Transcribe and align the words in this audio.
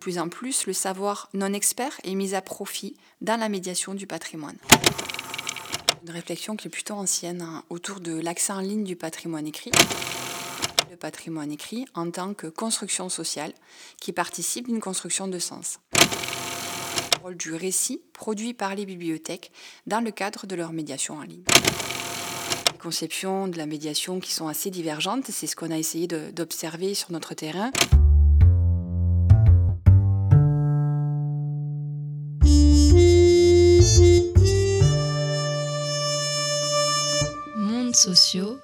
plus 0.00 0.18
en 0.18 0.28
plus, 0.28 0.66
le 0.66 0.72
savoir 0.72 1.28
non 1.34 1.52
expert 1.52 2.00
est 2.02 2.14
mis 2.14 2.34
à 2.34 2.42
profit 2.42 2.96
dans 3.20 3.38
la 3.38 3.48
médiation 3.48 3.94
du 3.94 4.06
patrimoine. 4.06 4.56
Une 6.02 6.10
réflexion 6.10 6.56
qui 6.56 6.66
est 6.66 6.70
plutôt 6.70 6.94
ancienne 6.94 7.42
hein, 7.42 7.62
autour 7.68 8.00
de 8.00 8.18
l'accès 8.18 8.52
en 8.52 8.60
ligne 8.60 8.82
du 8.82 8.96
patrimoine 8.96 9.46
écrit. 9.46 9.70
Le 10.90 10.96
patrimoine 10.96 11.52
écrit 11.52 11.84
en 11.94 12.10
tant 12.10 12.34
que 12.34 12.46
construction 12.46 13.08
sociale 13.08 13.52
qui 14.00 14.12
participe 14.12 14.66
d'une 14.66 14.80
construction 14.80 15.28
de 15.28 15.38
sens. 15.38 15.78
Le 15.92 17.22
rôle 17.22 17.36
du 17.36 17.54
récit 17.54 18.00
produit 18.14 18.54
par 18.54 18.74
les 18.74 18.86
bibliothèques 18.86 19.52
dans 19.86 20.00
le 20.00 20.10
cadre 20.10 20.46
de 20.46 20.56
leur 20.56 20.72
médiation 20.72 21.18
en 21.18 21.22
ligne 21.22 21.44
Les 22.72 22.78
conceptions 22.78 23.46
de 23.46 23.58
la 23.58 23.66
médiation 23.66 24.18
qui 24.18 24.32
sont 24.32 24.48
assez 24.48 24.70
divergentes. 24.70 25.26
C'est 25.30 25.46
ce 25.46 25.54
qu'on 25.54 25.70
a 25.70 25.78
essayé 25.78 26.06
d'observer 26.06 26.94
sur 26.94 27.12
notre 27.12 27.34
terrain. 27.34 27.70
Sociaux, 38.00 38.58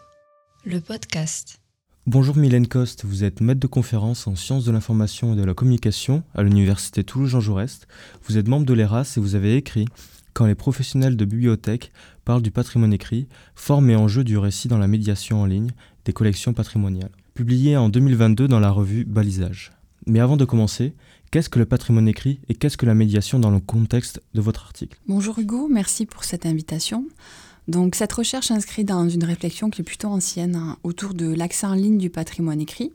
le 0.65 0.81
podcast. 0.81 1.61
Bonjour 2.07 2.39
Mylène 2.39 2.67
Coste, 2.67 3.05
vous 3.05 3.23
êtes 3.23 3.43
maître 3.43 3.61
de 3.61 3.67
conférence 3.67 4.27
en 4.27 4.35
sciences 4.35 4.65
de 4.65 4.73
l'information 4.73 5.35
et 5.35 5.37
de 5.37 5.45
la 5.45 5.53
communication 5.53 6.23
à 6.35 6.43
l'université 6.43 7.05
Toulouse-Jean 7.05 7.41
Jaurès. 7.41 7.81
Vous 8.25 8.39
êtes 8.39 8.49
membre 8.49 8.65
de 8.65 8.73
l'ERAS 8.73 9.13
et 9.19 9.21
vous 9.21 9.35
avez 9.35 9.57
écrit 9.57 9.85
Quand 10.33 10.47
les 10.47 10.55
professionnels 10.55 11.19
de 11.19 11.25
bibliothèque 11.27 11.93
parlent 12.25 12.41
du 12.41 12.51
patrimoine 12.51 12.95
écrit, 12.95 13.29
forme 13.55 13.91
et 13.91 13.97
enjeu 13.97 14.25
du 14.25 14.39
récit 14.39 14.69
dans 14.69 14.79
la 14.79 14.89
médiation 14.89 15.43
en 15.43 15.45
ligne 15.45 15.73
des 16.07 16.15
collections 16.15 16.55
patrimoniales. 16.55 17.13
Publié 17.35 17.77
en 17.77 17.91
2022 17.91 18.49
dans 18.49 18.61
la 18.61 18.71
revue 18.71 19.05
Balisage. 19.05 19.71
Mais 20.07 20.21
avant 20.21 20.39
de 20.39 20.47
commencer, 20.47 20.95
Qu'est-ce 21.33 21.49
que 21.49 21.59
le 21.59 21.67
patrimoine 21.67 22.09
écrit 22.09 22.39
et 22.49 22.55
qu'est-ce 22.55 22.77
que 22.77 22.87
la 22.87 22.95
médiation 22.95 23.39
dans 23.39 23.51
le 23.51 23.59
contexte 23.59 24.23
de 24.35 24.41
votre 24.41 24.63
article? 24.65 24.99
Bonjour 25.09 25.39
Hugo, 25.39 25.69
merci 25.69 26.07
pour 26.07 26.25
cette 26.25 26.47
invitation. 26.47 27.05
Donc 27.69 27.97
cette 27.97 28.13
recherche 28.13 28.49
s'inscrit 28.49 28.85
dans 28.85 29.09
une 29.09 29.25
réflexion 29.25 29.71
qui 29.71 29.83
est 29.83 29.85
plutôt 29.85 30.09
ancienne 30.09 30.55
hein, 30.55 30.77
autour 30.85 31.15
de 31.15 31.27
l'accès 31.27 31.67
en 31.67 31.75
ligne 31.75 31.99
du 31.99 32.11
patrimoine 32.11 32.61
écrit, 32.61 32.93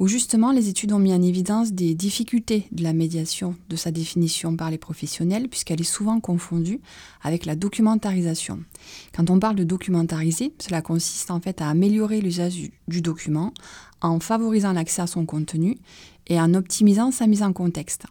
où 0.00 0.08
justement 0.08 0.50
les 0.50 0.68
études 0.68 0.92
ont 0.92 0.98
mis 0.98 1.14
en 1.14 1.22
évidence 1.22 1.72
des 1.72 1.94
difficultés 1.94 2.66
de 2.72 2.82
la 2.82 2.92
médiation 2.92 3.54
de 3.68 3.76
sa 3.76 3.92
définition 3.92 4.56
par 4.56 4.70
les 4.70 4.78
professionnels, 4.78 5.48
puisqu'elle 5.48 5.80
est 5.80 5.84
souvent 5.84 6.18
confondue 6.18 6.80
avec 7.22 7.46
la 7.46 7.54
documentarisation. 7.54 8.60
Quand 9.14 9.30
on 9.30 9.38
parle 9.38 9.56
de 9.56 9.64
documentariser, 9.64 10.52
cela 10.58 10.82
consiste 10.82 11.30
en 11.30 11.40
fait 11.40 11.60
à 11.60 11.68
améliorer 11.68 12.20
l'usage 12.20 12.70
du 12.88 13.00
document 13.00 13.54
en 14.00 14.18
favorisant 14.18 14.72
l'accès 14.72 15.02
à 15.02 15.06
son 15.06 15.24
contenu 15.24 15.78
et 16.26 16.40
en 16.40 16.54
optimisant 16.54 17.12
sa 17.12 17.26
mise 17.26 17.42
en 17.42 17.52
contexte. 17.52 18.06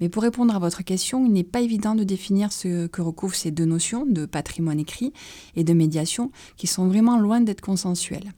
Mais 0.00 0.08
pour 0.08 0.22
répondre 0.22 0.54
à 0.54 0.58
votre 0.58 0.82
question, 0.82 1.24
il 1.26 1.32
n'est 1.32 1.44
pas 1.44 1.60
évident 1.60 1.94
de 1.94 2.04
définir 2.04 2.52
ce 2.52 2.86
que 2.86 3.02
recouvrent 3.02 3.34
ces 3.34 3.50
deux 3.50 3.64
notions 3.64 4.06
de 4.06 4.26
patrimoine 4.26 4.80
écrit 4.80 5.12
et 5.56 5.64
de 5.64 5.72
médiation 5.72 6.30
qui 6.56 6.66
sont 6.66 6.88
vraiment 6.88 7.18
loin 7.18 7.40
d'être 7.40 7.60
consensuelles. 7.60 8.32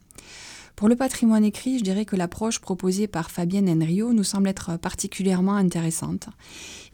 Pour 0.77 0.89
le 0.89 0.97
patrimoine 0.97 1.45
écrit, 1.45 1.79
je 1.79 1.85
dirais 1.85 2.05
que 2.05 2.17
l'approche 2.17 2.59
proposée 2.59 3.07
par 3.07 3.31
Fabienne 3.31 3.69
Enrio 3.69 4.13
nous 4.13 4.25
semble 4.25 4.49
être 4.49 4.77
particulièrement 4.77 5.55
intéressante. 5.55 6.27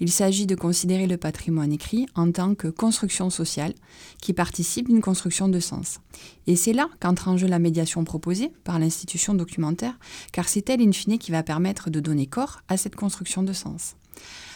Il 0.01 0.11
s'agit 0.13 0.47
de 0.47 0.55
considérer 0.55 1.07
le 1.07 1.17
patrimoine 1.17 1.73
écrit 1.73 2.07
en 2.15 2.31
tant 2.31 2.55
que 2.55 2.69
construction 2.69 3.31
sociale 3.31 3.73
qui 4.21 4.35
participe 4.35 4.89
d'une 4.89 5.01
construction 5.01 5.49
de 5.49 5.61
sens. 5.61 6.01
Et 6.47 6.57
c'est 6.57 6.75
là 6.75 6.91
qu'entre 7.01 7.29
en 7.29 7.39
jeu 7.39 7.47
la 7.47 7.59
médiation 7.59 8.05
proposée 8.05 8.53
par 8.65 8.79
l'institution 8.79 9.33
documentaire, 9.33 9.99
car 10.31 10.47
c'est 10.47 10.69
elle 10.69 10.83
in 10.83 10.93
fine 10.93 11.19
qui 11.19 11.33
va 11.33 11.43
permettre 11.43 11.89
de 11.89 12.01
donner 12.01 12.27
corps 12.27 12.61
à 12.69 12.77
cette 12.77 12.97
construction 12.97 13.43
de 13.43 13.55
sens. 13.55 13.95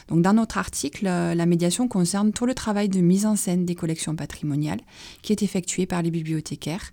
Donc 0.09 0.23
dans 0.23 0.35
notre 0.35 0.59
article, 0.59 1.07
euh, 1.07 1.35
la 1.35 1.47
médiation 1.47 1.89
concerne 1.89 2.33
tout 2.33 2.47
le 2.47 2.55
travail 2.55 2.89
de 2.89 3.01
mise 3.01 3.27
en 3.27 3.37
scène 3.37 3.65
des 3.65 3.75
collections 3.75 4.15
patrimoniales 4.15 4.81
qui 5.23 5.33
est 5.33 5.43
effectué 5.43 5.87
par 5.87 6.03
les 6.03 6.11
bibliothécaires. 6.11 6.93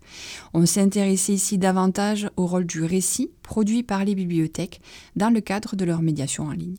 On 0.54 0.66
s'est 0.66 0.82
intéressé 0.82 1.34
ici 1.34 1.58
davantage 1.58 2.30
au 2.38 2.46
rôle 2.46 2.66
du 2.66 2.84
récit 2.84 3.32
produit 3.44 3.84
par 3.84 4.06
les 4.06 4.16
bibliothèques 4.16 4.82
dans 5.16 5.30
le 5.30 5.42
cadre 5.42 5.76
de 5.76 5.84
leur 5.84 6.02
médiation 6.02 6.46
en 6.46 6.52
ligne. 6.52 6.76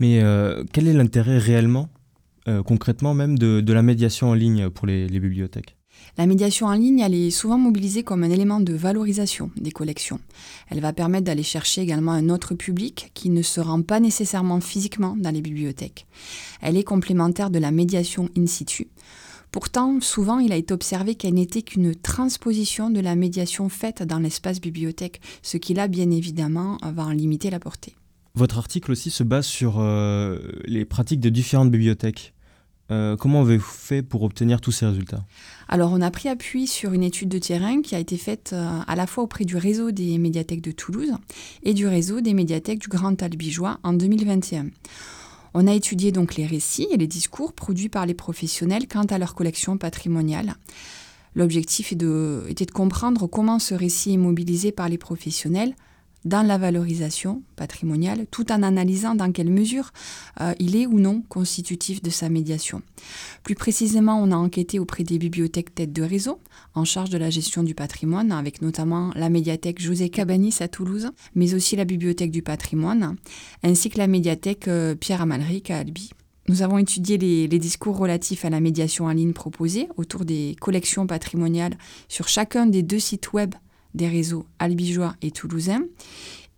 Mais 0.00 0.20
euh, 0.22 0.64
quel 0.72 0.88
est 0.88 0.92
l'intérêt 0.92 1.38
réellement, 1.38 1.88
euh, 2.48 2.62
concrètement 2.62 3.14
même, 3.14 3.38
de, 3.38 3.72
la 3.72 3.82
médiation 3.82 4.30
en 4.30 4.34
ligne 4.34 4.70
pour 4.70 4.86
les 4.86 5.06
bibliothèques? 5.06 5.75
La 6.18 6.26
médiation 6.26 6.66
en 6.66 6.72
ligne, 6.72 7.00
est 7.00 7.30
souvent 7.30 7.58
mobilisée 7.58 8.02
comme 8.02 8.24
un 8.24 8.30
élément 8.30 8.60
de 8.60 8.72
valorisation 8.72 9.50
des 9.56 9.70
collections. 9.70 10.18
Elle 10.70 10.80
va 10.80 10.92
permettre 10.92 11.24
d'aller 11.24 11.42
chercher 11.42 11.82
également 11.82 12.12
un 12.12 12.30
autre 12.30 12.54
public 12.54 13.10
qui 13.12 13.28
ne 13.28 13.42
se 13.42 13.60
rend 13.60 13.82
pas 13.82 14.00
nécessairement 14.00 14.60
physiquement 14.60 15.14
dans 15.18 15.30
les 15.30 15.42
bibliothèques. 15.42 16.06
Elle 16.62 16.76
est 16.76 16.84
complémentaire 16.84 17.50
de 17.50 17.58
la 17.58 17.70
médiation 17.70 18.30
in 18.36 18.46
situ. 18.46 18.88
Pourtant, 19.52 20.00
souvent, 20.00 20.38
il 20.38 20.52
a 20.52 20.56
été 20.56 20.74
observé 20.74 21.14
qu'elle 21.14 21.34
n'était 21.34 21.62
qu'une 21.62 21.94
transposition 21.94 22.90
de 22.90 23.00
la 23.00 23.14
médiation 23.14 23.68
faite 23.68 24.02
dans 24.02 24.18
l'espace 24.18 24.60
bibliothèque, 24.60 25.20
ce 25.42 25.56
qui 25.56 25.72
là, 25.74 25.88
bien 25.88 26.10
évidemment, 26.10 26.78
va 26.82 27.04
en 27.04 27.12
limiter 27.12 27.50
la 27.50 27.58
portée. 27.58 27.94
Votre 28.34 28.58
article 28.58 28.92
aussi 28.92 29.10
se 29.10 29.22
base 29.22 29.46
sur 29.46 29.76
euh, 29.78 30.38
les 30.66 30.84
pratiques 30.84 31.20
de 31.20 31.30
différentes 31.30 31.70
bibliothèques. 31.70 32.34
Euh, 32.90 33.16
comment 33.16 33.42
avez-vous 33.42 33.64
fait 33.64 34.02
pour 34.02 34.22
obtenir 34.22 34.60
tous 34.60 34.72
ces 34.72 34.86
résultats? 34.86 35.24
Alors, 35.68 35.92
on 35.92 36.00
a 36.00 36.10
pris 36.10 36.28
appui 36.28 36.66
sur 36.66 36.92
une 36.92 37.02
étude 37.02 37.28
de 37.28 37.38
terrain 37.38 37.82
qui 37.82 37.94
a 37.94 37.98
été 37.98 38.16
faite 38.16 38.50
euh, 38.52 38.80
à 38.86 38.94
la 38.94 39.06
fois 39.06 39.24
auprès 39.24 39.44
du 39.44 39.56
réseau 39.56 39.90
des 39.90 40.18
médiathèques 40.18 40.62
de 40.62 40.70
Toulouse 40.70 41.12
et 41.64 41.74
du 41.74 41.86
réseau 41.86 42.20
des 42.20 42.34
médiathèques 42.34 42.78
du 42.78 42.88
Grand 42.88 43.20
Albigeois 43.22 43.78
en 43.82 43.92
2021. 43.92 44.66
On 45.54 45.66
a 45.66 45.72
étudié 45.72 46.12
donc 46.12 46.36
les 46.36 46.46
récits 46.46 46.86
et 46.92 46.96
les 46.96 47.06
discours 47.06 47.52
produits 47.54 47.88
par 47.88 48.06
les 48.06 48.14
professionnels 48.14 48.86
quant 48.86 49.04
à 49.04 49.18
leur 49.18 49.34
collection 49.34 49.78
patrimoniale. 49.78 50.54
L'objectif 51.34 51.92
était 51.92 52.66
de 52.66 52.70
comprendre 52.70 53.26
comment 53.26 53.58
ce 53.58 53.74
récit 53.74 54.14
est 54.14 54.18
mobilisé 54.18 54.70
par 54.70 54.88
les 54.88 54.98
professionnels 54.98 55.74
dans 56.26 56.42
la 56.42 56.58
valorisation 56.58 57.42
patrimoniale, 57.54 58.26
tout 58.30 58.50
en 58.50 58.64
analysant 58.64 59.14
dans 59.14 59.30
quelle 59.30 59.48
mesure 59.48 59.92
euh, 60.40 60.54
il 60.58 60.74
est 60.74 60.86
ou 60.86 60.98
non 60.98 61.22
constitutif 61.28 62.02
de 62.02 62.10
sa 62.10 62.28
médiation. 62.28 62.82
Plus 63.44 63.54
précisément, 63.54 64.20
on 64.20 64.32
a 64.32 64.36
enquêté 64.36 64.80
auprès 64.80 65.04
des 65.04 65.18
bibliothèques 65.18 65.74
têtes 65.74 65.92
de 65.92 66.02
réseau, 66.02 66.40
en 66.74 66.84
charge 66.84 67.10
de 67.10 67.18
la 67.18 67.30
gestion 67.30 67.62
du 67.62 67.76
patrimoine, 67.76 68.32
avec 68.32 68.60
notamment 68.60 69.12
la 69.14 69.30
médiathèque 69.30 69.80
José 69.80 70.08
Cabanis 70.08 70.56
à 70.60 70.66
Toulouse, 70.66 71.10
mais 71.36 71.54
aussi 71.54 71.76
la 71.76 71.84
bibliothèque 71.84 72.32
du 72.32 72.42
patrimoine, 72.42 73.16
ainsi 73.62 73.88
que 73.88 73.98
la 73.98 74.08
médiathèque 74.08 74.66
euh, 74.66 74.96
Pierre 74.96 75.22
Amalric 75.22 75.70
à 75.70 75.78
Albi. 75.78 76.10
Nous 76.48 76.62
avons 76.62 76.78
étudié 76.78 77.18
les, 77.18 77.46
les, 77.46 77.58
discours 77.58 77.96
relatifs 77.96 78.44
à 78.44 78.50
la 78.50 78.60
médiation 78.60 79.06
en 79.06 79.12
ligne 79.12 79.32
proposée 79.32 79.88
autour 79.96 80.24
des 80.24 80.56
collections 80.60 81.06
patrimoniales 81.06 81.76
sur 82.08 82.28
chacun 82.28 82.66
des 82.66 82.82
deux 82.82 83.00
sites 83.00 83.32
web 83.32 83.54
des 83.96 84.08
réseaux 84.08 84.46
albigeois 84.58 85.16
et 85.22 85.30
toulousains. 85.30 85.82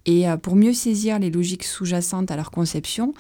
Et 0.09 0.27
euh, 0.27 0.39
pour 0.39 0.57
mieux 0.57 0.73
saisir 0.73 1.19
les 1.19 1.31
logiques 1.31 1.65
sous-jacentes 1.65 2.31
à 2.31 2.37
leur 2.37 2.51
conception, 2.51 3.13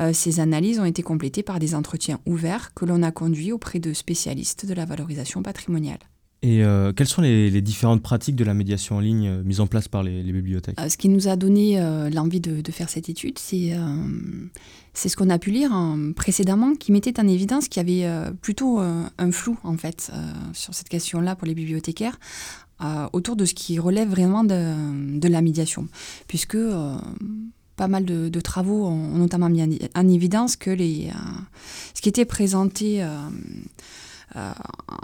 euh, 0.00 0.12
ces 0.14 0.40
analyses 0.40 0.80
ont 0.80 0.86
été 0.86 1.02
complétées 1.02 1.42
par 1.42 1.58
des 1.58 1.74
entretiens 1.74 2.18
ouverts 2.24 2.72
que 2.72 2.86
l'on 2.86 3.02
a 3.02 3.10
conduits 3.10 3.52
auprès 3.52 3.78
de 3.78 3.92
spécialistes 3.92 4.64
de 4.64 4.72
la 4.72 4.86
valorisation 4.86 5.42
patrimoniale. 5.42 5.98
Et 6.42 6.64
euh, 6.64 6.94
quelles 6.94 7.08
sont 7.08 7.20
les, 7.20 7.60
différentes 7.60 8.02
pratiques 8.02 8.36
de 8.36 8.44
la 8.44 8.54
médiation 8.54 8.96
en 8.96 9.00
ligne 9.00 9.42
mises 9.42 9.60
en 9.60 9.66
place 9.66 9.88
par 9.88 10.02
les, 10.02 10.22
bibliothèques? 10.22 10.80
Ce 10.88 10.96
qui 10.96 11.10
nous 11.10 11.28
a 11.28 11.36
donné 11.36 11.78
l'envie 12.10 12.40
de, 12.40 12.72
faire 12.72 12.88
cette 12.88 13.10
étude, 13.10 13.38
c'est 13.38 13.74
ce 14.94 15.16
qu'on 15.16 15.28
a 15.28 15.38
pu 15.38 15.50
lire 15.50 15.74
hein, 15.74 16.12
précédemment, 16.16 16.74
qui 16.74 16.92
mettait 16.92 17.20
en 17.20 17.28
évidence 17.28 17.68
qu'il 17.68 17.86
y 17.86 18.02
avait 18.02 18.30
plutôt 18.40 18.78
un 18.78 19.32
flou 19.32 19.58
en 19.64 19.76
fait 19.76 20.10
sur 20.54 20.72
cette 20.72 20.88
question-là 20.88 21.36
pour 21.36 21.46
les 21.46 21.54
bibliothécaires, 21.54 22.18
euh, 22.82 23.08
autour 23.12 23.36
de 23.36 23.44
ce 23.44 23.54
qui 23.54 23.78
relève 23.78 24.08
vraiment 24.08 24.44
de, 24.44 25.28
la 25.28 25.42
médiation, 25.42 25.86
puisque 26.26 26.54
euh, 26.54 26.96
pas 27.76 27.88
mal 27.88 28.04
de, 28.04 28.40
travaux 28.40 28.86
ont, 28.86 29.18
notamment 29.18 29.48
mis 29.48 29.62
en, 29.94 30.08
évidence 30.08 30.56
que 30.56 30.70
les, 30.70 31.08
euh, 31.08 31.18
ce 31.94 32.00
qui 32.00 32.08
était 32.08 32.24
présenté, 32.24 33.04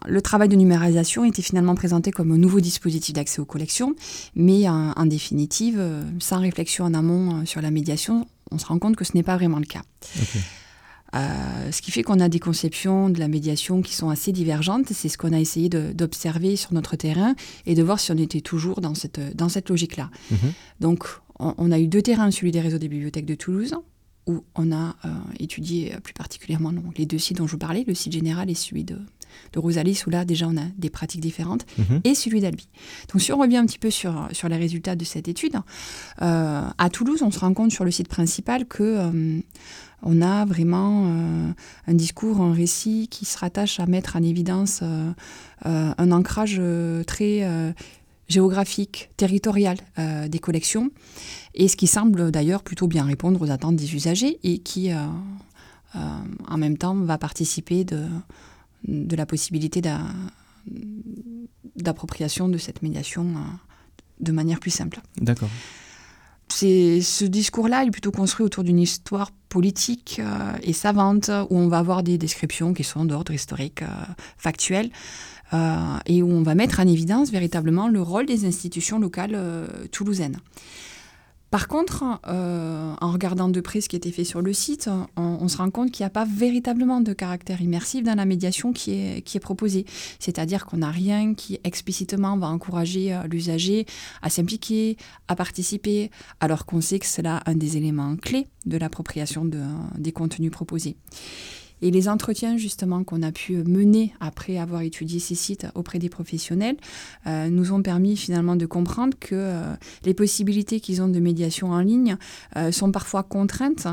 le 0.06 0.22
travail 0.22 0.48
de 0.48 0.56
numérisation 0.56 1.24
était 1.24 1.42
finalement 1.42 1.74
présenté 1.74 2.12
comme 2.12 2.32
un 2.32 2.38
nouveau 2.38 2.60
dispositif 2.60 3.12
d'accès 3.14 3.40
aux 3.40 3.44
collections, 3.44 3.94
mais 4.34 4.68
en, 4.68 5.06
définitive, 5.06 5.82
sans 6.18 6.40
réflexion 6.40 6.84
en 6.84 6.94
amont 6.94 7.44
sur 7.44 7.60
la 7.60 7.70
médiation, 7.70 8.26
on 8.52 8.58
se 8.58 8.66
rend 8.66 8.78
compte 8.78 8.96
que 8.96 9.04
ce 9.04 9.12
n'est 9.14 9.24
pas 9.24 9.36
vraiment 9.36 9.58
le 9.58 9.66
cas. 9.66 9.82
Euh, 11.14 11.70
ce 11.70 11.82
qui 11.82 11.90
fait 11.90 12.02
qu'on 12.02 12.20
a 12.20 12.28
des 12.28 12.40
conceptions 12.40 13.08
de 13.08 13.18
la 13.18 13.28
médiation 13.28 13.80
qui 13.82 13.94
sont 13.94 14.10
assez 14.10 14.32
divergentes. 14.32 14.88
C'est 14.92 15.08
ce 15.08 15.16
qu'on 15.16 15.32
a 15.32 15.40
essayé 15.40 15.68
d'observer 15.68 16.56
sur 16.56 16.72
notre 16.74 16.96
terrain 16.96 17.34
et 17.64 17.74
de 17.74 17.82
voir 17.82 18.00
si 18.00 18.12
on 18.12 18.16
était 18.16 18.40
toujours 18.40 18.80
dans 18.80 18.94
cette, 18.94 19.36
dans 19.36 19.48
cette 19.48 19.68
logique-là. 19.68 20.10
Mhm. 20.30 20.52
Donc, 20.80 21.06
on, 21.38 21.70
a 21.70 21.78
eu 21.78 21.86
deux 21.86 22.02
terrains, 22.02 22.30
celui 22.30 22.50
des 22.50 22.60
réseaux 22.60 22.78
des 22.78 22.88
bibliothèques 22.88 23.26
de 23.26 23.34
Toulouse, 23.34 23.74
où 24.26 24.42
on 24.54 24.72
a 24.72 24.96
euh, 25.04 25.08
étudié 25.38 25.94
plus 26.02 26.14
particulièrement 26.14 26.72
les 26.96 27.06
deux 27.06 27.18
sites 27.18 27.36
dont 27.36 27.46
je 27.46 27.52
vous 27.52 27.58
parlais, 27.58 27.84
le 27.86 27.94
site 27.94 28.12
général 28.12 28.50
et 28.50 28.54
celui 28.54 28.82
de, 28.84 28.98
de 29.52 29.58
Rosalis, 29.58 30.02
où 30.06 30.10
là 30.10 30.24
déjà 30.24 30.48
on 30.48 30.56
a 30.56 30.64
des 30.78 30.90
pratiques 30.90 31.20
différentes, 31.20 31.64
Mhm. 31.78 32.00
et 32.04 32.14
celui 32.14 32.40
d'Albi. 32.40 32.68
Donc 33.12 33.22
si 33.22 33.32
on 33.32 33.38
revient 33.38 33.58
un 33.58 33.66
petit 33.66 33.78
peu 33.78 33.90
sur, 33.90 34.28
sur 34.32 34.48
les 34.48 34.56
résultats 34.56 34.96
de 34.96 35.04
cette 35.04 35.28
étude, 35.28 35.54
euh, 36.22 36.62
à 36.76 36.90
Toulouse, 36.90 37.22
on 37.22 37.30
se 37.30 37.38
rend 37.38 37.54
compte 37.54 37.70
sur 37.70 37.84
le 37.84 37.90
site 37.90 38.08
principal 38.08 38.66
que 38.66 38.82
euh, 38.82 39.40
on 40.02 40.22
a 40.22 40.44
vraiment 40.44 41.04
euh, 41.06 41.50
un 41.86 41.94
discours, 41.94 42.40
un 42.40 42.52
récit 42.52 43.08
qui 43.10 43.24
se 43.24 43.38
rattache 43.38 43.80
à 43.80 43.86
mettre 43.86 44.16
en 44.16 44.22
évidence 44.22 44.82
un 45.64 46.10
ancrage 46.12 46.60
très 47.06 47.74
géographique, 48.28 49.10
territorial 49.16 49.78
euh, 49.98 50.28
des 50.28 50.38
collections, 50.38 50.90
et 51.54 51.68
ce 51.68 51.76
qui 51.76 51.86
semble 51.86 52.30
d'ailleurs 52.30 52.62
plutôt 52.62 52.88
bien 52.88 53.04
répondre 53.04 53.40
aux 53.40 53.50
attentes 53.50 53.76
des 53.76 53.94
usagers 53.94 54.38
et 54.42 54.58
qui, 54.58 54.92
euh, 54.92 54.96
euh, 55.94 55.98
en 56.48 56.58
même 56.58 56.76
temps, 56.76 56.94
va 56.94 57.18
participer 57.18 57.84
de, 57.84 58.04
de 58.88 59.16
la 59.16 59.26
possibilité 59.26 59.80
d'a- 59.80 60.00
d'appropriation 61.76 62.48
de 62.48 62.58
cette 62.58 62.82
médiation 62.82 63.24
euh, 63.24 63.40
de 64.20 64.32
manière 64.32 64.60
plus 64.60 64.72
simple. 64.72 65.00
D'accord. 65.18 65.50
Ce 66.48 67.24
discours-là 67.24 67.84
est 67.84 67.90
plutôt 67.90 68.12
construit 68.12 68.46
autour 68.46 68.64
d'une 68.64 68.78
histoire 68.78 69.30
politique 69.48 70.20
et 70.62 70.72
savante 70.72 71.28
où 71.50 71.58
on 71.58 71.68
va 71.68 71.78
avoir 71.78 72.04
des 72.04 72.18
descriptions 72.18 72.72
qui 72.72 72.84
sont 72.84 73.04
d'ordre 73.04 73.32
historique, 73.32 73.82
factuel, 74.38 74.90
et 75.52 76.22
où 76.22 76.30
on 76.30 76.42
va 76.42 76.54
mettre 76.54 76.80
en 76.80 76.86
évidence 76.86 77.30
véritablement 77.30 77.88
le 77.88 78.02
rôle 78.02 78.26
des 78.26 78.44
institutions 78.46 78.98
locales 78.98 79.34
euh, 79.34 79.66
toulousaines. 79.92 80.38
Par 81.50 81.68
contre, 81.68 82.04
euh, 82.26 82.92
en 83.00 83.12
regardant 83.12 83.48
de 83.48 83.60
près 83.60 83.80
ce 83.80 83.88
qui 83.88 83.94
était 83.94 84.10
fait 84.10 84.24
sur 84.24 84.42
le 84.42 84.52
site, 84.52 84.90
on, 85.16 85.46
se 85.46 85.56
rend 85.56 85.70
compte 85.70 85.92
qu'il 85.92 86.02
n'y 86.02 86.08
a 86.08 86.10
pas 86.10 86.24
véritablement 86.26 87.00
de 87.00 87.12
caractère 87.12 87.62
immersif 87.62 88.02
dans 88.02 88.16
la 88.16 88.24
médiation 88.24 88.72
qui 88.72 88.90
est, 88.92 89.22
qui 89.22 89.36
est 89.36 89.40
proposée. 89.40 89.86
C'est-à-dire 90.18 90.66
qu'on 90.66 90.78
n'a 90.78 90.90
rien 90.90 91.34
qui 91.34 91.60
explicitement 91.62 92.36
va 92.36 92.48
encourager 92.48 93.14
euh, 93.14 93.22
l'usager 93.30 93.86
à 94.22 94.28
s'impliquer, 94.28 94.96
à 95.28 95.36
participer, 95.36 96.10
alors 96.40 96.66
qu'on 96.66 96.80
sait 96.80 96.98
que 96.98 97.06
c'est 97.06 97.22
là 97.22 97.40
un 97.46 97.54
des 97.54 97.76
éléments 97.76 98.16
clés 98.16 98.48
de 98.66 98.76
l'appropriation 98.76 99.44
de- 99.44 99.62
des 99.96 100.12
contenus 100.12 100.50
proposés. 100.50 100.96
Et 101.82 101.90
les 101.90 102.08
entretiens 102.08 102.56
justement 102.56 103.04
qu'on 103.04 103.22
a 103.22 103.32
pu 103.32 103.56
mener 103.64 104.14
après 104.20 104.58
avoir 104.58 104.82
étudié 104.82 105.18
ces 105.20 105.34
sites 105.34 105.66
auprès 105.74 105.98
des 105.98 106.08
professionnels 106.08 106.76
euh, 107.26 107.48
nous 107.48 107.72
ont 107.72 107.82
permis 107.82 108.16
finalement 108.16 108.56
de 108.56 108.66
comprendre 108.66 109.16
que 109.18 109.34
euh, 109.34 109.74
les 110.04 110.14
possibilités 110.14 110.80
qu'ils 110.80 111.02
ont 111.02 111.08
de 111.08 111.20
médiation 111.20 111.70
en 111.70 111.80
ligne 111.80 112.16
euh, 112.56 112.72
sont 112.72 112.92
parfois 112.92 113.22
contraintes 113.22 113.88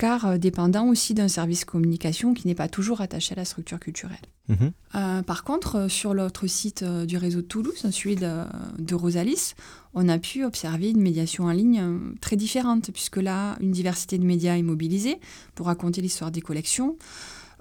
car 0.00 0.24
euh, 0.24 0.38
dépendant 0.38 0.88
aussi 0.88 1.12
d'un 1.12 1.28
service 1.28 1.66
communication 1.66 2.32
qui 2.32 2.48
n'est 2.48 2.54
pas 2.54 2.68
toujours 2.68 3.02
attaché 3.02 3.34
à 3.34 3.36
la 3.36 3.44
structure 3.44 3.78
culturelle. 3.78 4.16
Mhm. 4.48 4.72
Euh, 4.94 5.22
par 5.22 5.44
contre, 5.44 5.76
euh, 5.76 5.88
sur 5.88 6.14
l'autre 6.14 6.46
site 6.46 6.82
du 6.82 7.18
réseau 7.18 7.42
de 7.42 7.46
Toulouse, 7.46 7.86
celui 7.90 8.16
de, 8.16 8.44
de 8.78 8.94
Rosalis, 8.94 9.54
on 9.92 10.08
a 10.08 10.18
pu 10.18 10.42
observer 10.44 10.88
une 10.88 11.02
médiation 11.02 11.44
en 11.44 11.52
ligne 11.52 11.82
très 12.22 12.36
différente, 12.36 12.90
puisque 12.92 13.18
là, 13.18 13.56
une 13.60 13.72
diversité 13.72 14.16
de 14.16 14.24
médias 14.24 14.56
est 14.56 14.62
mobilisée 14.62 15.20
pour 15.54 15.66
raconter 15.66 16.00
l'histoire 16.00 16.30
des 16.30 16.40
collections, 16.40 16.96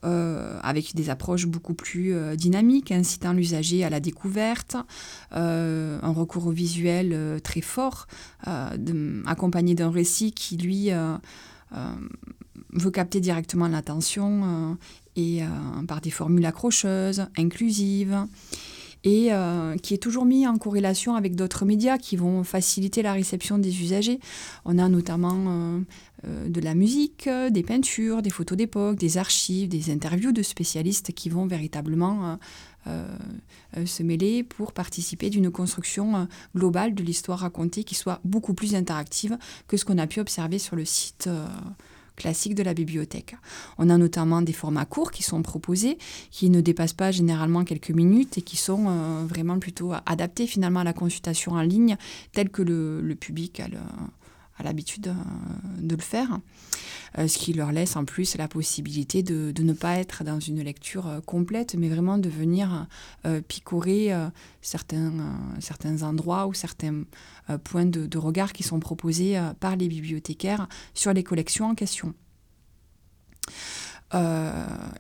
euh, 0.06 0.58
avec 0.64 0.96
des 0.96 1.10
approches 1.10 1.46
beaucoup 1.46 1.74
plus 1.74 2.14
euh, 2.14 2.38
dynamiques, 2.38 2.94
incitant 2.94 3.34
l'usager 3.34 3.84
à 3.84 3.90
la 3.90 4.00
découverte, 4.00 4.78
euh, 5.36 6.00
un 6.02 6.14
recours 6.14 6.48
au 6.48 6.52
visuel 6.52 7.42
très 7.44 7.62
fort, 7.62 8.08
de- 8.48 9.24
accompagné 9.26 9.76
d'un 9.76 9.92
récit 9.92 10.32
qui, 10.32 10.56
lui, 10.56 10.92
veut 12.74 12.92
capter 12.92 13.20
directement 13.20 13.68
l'attention 13.68 14.42
euh, 14.44 14.74
et 15.16 15.44
euh, 15.44 15.48
par 15.88 16.02
des 16.02 16.12
formules 16.12 16.46
accrocheuses, 16.46 17.26
inclusives, 17.38 18.26
et 19.04 19.32
euh, 19.32 19.78
qui 19.78 19.94
est 19.94 19.98
toujours 19.98 20.26
mis 20.26 20.46
en 20.48 20.58
corrélation 20.58 21.16
avec 21.16 21.36
d'autres 21.36 21.66
médias 21.66 21.98
qui 21.98 22.18
vont 22.18 22.44
faciliter 22.44 23.02
la 23.02 23.14
réception 23.14 23.58
des 23.58 23.82
usagers. 23.82 24.20
On 24.66 24.78
a 24.78 24.90
notamment 24.90 25.36
euh, 25.48 25.80
euh, 26.28 26.50
de 26.50 26.62
la 26.62 26.76
musique, 26.76 27.30
des 27.50 27.64
peintures, 27.64 28.22
des 28.22 28.30
photos 28.30 28.58
d'époque, 28.58 28.98
des 28.98 29.18
archives, 29.18 29.70
des 29.70 29.92
interviews 29.92 30.32
de 30.32 30.44
spécialistes 30.44 31.14
qui 31.14 31.30
vont 31.30 31.48
véritablement 31.48 32.38
se 33.86 34.02
mêler 34.02 34.44
pour 34.44 34.72
participer 34.72 35.30
d'une 35.30 35.52
construction 35.52 36.28
globale 36.56 36.96
de 36.96 37.04
l'histoire 37.04 37.40
racontée 37.40 37.84
qui 37.84 37.94
soit 37.94 38.20
beaucoup 38.24 38.54
plus 38.54 38.74
interactive 38.74 39.38
que 39.68 39.78
ce 39.78 39.86
qu'on 39.86 39.98
a 40.00 40.08
pu 40.08 40.20
observer 40.20 40.58
sur 40.58 40.76
le 40.76 40.86
site 40.86 41.30
classique 42.20 42.54
de 42.54 42.62
la 42.62 42.76
bibliothèque. 42.76 43.36
On 43.80 43.90
a 43.90 43.98
notamment 43.98 44.44
des 44.44 44.54
formats 44.54 44.86
courts 44.86 45.12
qui 45.12 45.24
sont 45.24 45.42
proposés, 45.42 45.98
qui 46.30 46.52
ne 46.52 46.62
dépassent 46.62 46.94
pas 46.94 47.10
généralement 47.12 47.64
quelques 47.64 47.90
minutes 47.90 48.38
et 48.38 48.42
qui 48.44 48.58
sont 48.58 48.86
euh, 48.88 49.26
vraiment 49.26 49.58
plutôt 49.58 49.94
adaptés 50.06 50.46
finalement 50.46 50.82
à 50.82 50.84
la 50.84 50.94
consultation 50.94 51.54
en 51.54 51.62
ligne 51.62 51.98
telle 52.32 52.50
que 52.50 52.62
le, 52.62 53.16
public 53.16 53.62
a 53.62 54.64
l'habitude 54.64 55.08
euh, 55.08 55.82
de 55.82 55.96
le 55.96 56.02
faire, 56.02 56.40
ce 57.18 57.38
qui 57.38 57.54
leur 57.54 57.72
laisse 57.72 57.96
en 57.96 58.06
plus 58.06 58.38
la 58.38 58.48
possibilité 58.48 59.24
de, 59.24 59.54
ne 59.62 59.74
pas 59.74 59.98
être 59.98 60.24
dans 60.24 60.40
une 60.40 60.62
lecture 60.62 61.08
euh, 61.08 61.20
complète, 61.22 61.76
mais 61.76 61.90
vraiment 61.90 62.18
de 62.18 62.30
venir 62.30 62.88
euh, 63.26 63.42
picorer 63.42 64.14
euh, 64.14 64.28
certains, 64.62 65.12
euh, 65.12 66.04
endroits 66.04 66.48
ou 66.48 66.54
certains 66.54 67.04
euh, 67.50 67.58
points 67.58 67.86
de, 67.86 68.18
regard 68.18 68.54
qui 68.54 68.64
sont 68.64 68.80
proposés 68.80 69.38
euh, 69.38 69.54
par 69.60 69.76
les 69.76 69.88
bibliothécaires 69.88 70.68
sur 70.94 71.14
les 71.14 71.24
collections 71.24 71.66
en 71.66 71.76
question. 71.76 72.14
Euh, 74.16 74.52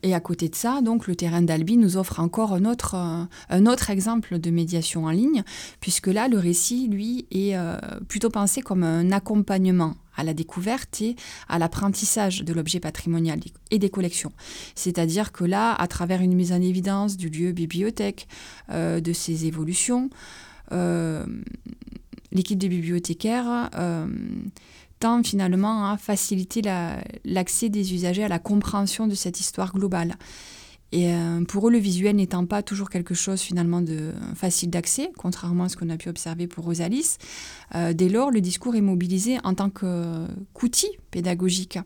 et 0.04 0.14
à 0.14 0.20
côté 0.20 0.50
de 0.50 0.56
ça, 0.56 0.82
donc 0.82 1.08
le 1.08 1.16
terrain 1.16 1.42
d'Albi 1.42 1.78
nous 1.78 1.98
offre 1.98 2.20
encore 2.20 2.54
un 2.54 2.66
autre, 2.66 2.96
euh, 2.96 3.76
exemple 3.90 4.40
de 4.40 4.52
médiation 4.52 5.06
en 5.06 5.12
ligne, 5.12 5.44
puisque 5.80 6.08
là, 6.08 6.28
le 6.28 6.38
récit, 6.38 6.88
lui, 6.88 7.26
est 7.32 7.56
euh, 7.56 7.78
plutôt 8.08 8.30
pensé 8.30 8.62
comme 8.62 8.84
un 8.84 9.12
accompagnement 9.12 9.96
à 10.19 10.24
la 10.24 10.33
découverte 10.33 11.01
et 11.01 11.16
à 11.48 11.57
l'apprentissage 11.60 12.44
de 12.44 12.54
l'objet 12.54 12.80
patrimonial 12.80 13.39
et 13.71 13.80
des 13.80 13.89
collections. 13.89 14.31
C'est-à-dire 14.75 15.31
que 15.31 15.45
là, 15.45 15.74
à 15.74 15.88
travers 15.88 16.21
une 16.21 16.36
mise 16.36 16.51
en 16.51 16.62
évidence 16.62 17.18
du 17.18 17.30
lieu 17.30 17.51
bibliothèque, 17.51 18.27
euh, 18.69 19.00
de 19.00 19.13
ses 19.13 19.45
évolutions, 19.45 20.10
euh, 20.71 21.25
l'équipe 22.31 22.60
des 22.60 22.69
bibliothécaires 22.69 23.69
euh, 23.75 24.07
tend 25.00 25.24
finalement 25.24 25.89
à 25.92 25.98
faciliter 25.98 26.62
la- 26.62 27.01
l'accès 27.24 27.69
des 27.69 27.94
usagers 27.94 28.25
à 28.25 28.27
la 28.27 28.39
compréhension 28.39 29.07
de 29.07 29.15
cette 29.15 29.39
histoire 29.39 29.74
globale. 29.74 30.15
Et 30.91 31.13
euh, 31.13 31.44
pour 31.44 31.68
eux, 31.68 31.71
le 31.71 31.77
visuel 31.77 32.15
n'étant 32.15 32.45
pas 32.45 32.63
toujours 32.63 32.89
quelque 32.89 33.13
chose 33.13 33.41
finalement 33.41 33.81
de 33.81 34.12
facile 34.33 34.71
d'accès, 34.71 35.12
contrairement 35.18 35.65
à 35.65 35.69
ce 35.69 35.77
qu'on 35.77 35.89
a 35.89 35.97
pu 35.97 36.09
observer 36.09 36.47
pour 36.47 36.65
Rosalis, 36.65 37.18
euh, 37.75 37.94
dès 37.94 38.09
lors, 38.09 38.31
le 38.31 38.41
discours 38.41 38.75
est 38.75 38.81
mobilisé 38.81 39.38
en 39.44 39.53
tant 39.53 39.69
qu'outil 39.69 40.89
pédagogique. 41.12 41.77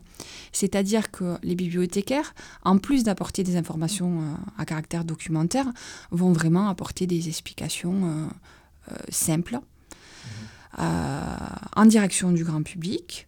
C'est-à-dire 0.52 1.10
que 1.10 1.36
les 1.42 1.54
bibliothécaires, 1.54 2.34
en 2.64 2.78
plus 2.78 3.04
d'apporter 3.04 3.42
des 3.42 3.56
informations 3.56 4.20
euh, 4.20 4.34
à 4.56 4.64
caractère 4.64 5.04
documentaire, 5.04 5.66
vont 6.10 6.32
vraiment 6.32 6.68
apporter 6.68 7.06
des 7.06 7.28
explications 7.28 8.28
simples, 9.08 9.58
en 10.76 11.86
direction 11.86 12.32
du 12.32 12.44
grand 12.44 12.62
public, 12.62 13.26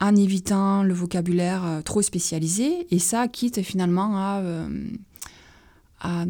en 0.00 0.14
évitant 0.16 0.82
le 0.82 0.92
vocabulaire 0.92 1.82
trop 1.84 2.02
spécialisé, 2.02 2.86
et 2.90 2.98
ça 2.98 3.28
quitte 3.28 3.62
finalement 3.62 4.16
à, 4.16 4.42
à, 6.00 6.24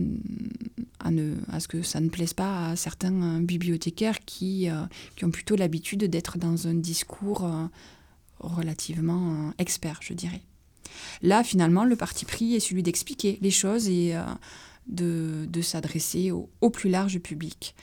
à 1.01 1.61
ce 1.61 1.69
que 1.69 1.83
ça 1.83 2.01
ne 2.01 2.09
plaise 2.09 2.33
pas 2.33 2.69
à 2.69 2.77
certains 2.77 3.23
euh, 3.23 3.41
bibliothécaires 3.41 4.25
qui, 4.25 4.69
euh, 4.71 4.83
qui 5.17 5.25
ont 5.25 5.31
plutôt 5.31 5.57
l'habitude 5.57 6.05
d'être 6.05 6.39
dans 6.39 6.67
un 6.67 6.75
discours 6.75 7.45
euh, 7.45 7.67
relativement 8.41 9.53
expert, 9.59 10.01
je 10.03 10.15
dirais. 10.15 10.43
Là, 11.23 11.45
finalement, 11.45 11.85
le 11.85 11.97
parti 11.97 12.25
pris 12.25 12.55
est 12.55 12.61
celui 12.61 12.83
d'expliquer 12.83 13.39
les 13.43 13.51
choses 13.51 13.89
et 13.89 14.15
de, 14.87 15.47
de 15.49 15.61
s'adresser 15.61 16.31
au 16.31 16.71
plus 16.71 16.89
large 16.89 17.19
public. 17.19 17.75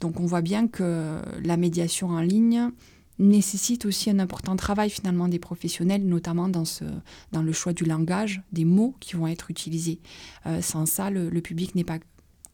Donc 0.00 0.18
on 0.18 0.26
voit 0.26 0.40
bien 0.40 0.66
que 0.66 1.20
la 1.42 1.56
médiation 1.56 2.08
en 2.08 2.20
ligne 2.20 2.70
nécessite 3.18 3.86
aussi 3.86 4.10
un 4.10 4.18
important 4.18 4.56
travail 4.56 4.90
finalement 4.90 5.28
des 5.28 5.38
professionnels, 5.38 6.04
notamment 6.04 6.48
dans, 6.48 6.64
ce, 6.64 6.84
dans 7.32 7.42
le 7.42 7.52
choix 7.52 7.72
du 7.72 7.84
langage, 7.84 8.42
des 8.52 8.64
mots 8.64 8.94
qui 9.00 9.14
vont 9.16 9.28
être 9.28 9.50
utilisés. 9.50 10.00
Euh, 10.46 10.60
sans 10.60 10.86
ça, 10.86 11.10
le, 11.10 11.28
le 11.30 11.40
public 11.40 11.74
n'est 11.74 11.84
pas 11.84 11.98